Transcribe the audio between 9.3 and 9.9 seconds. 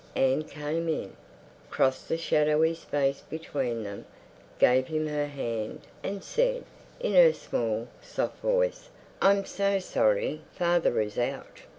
so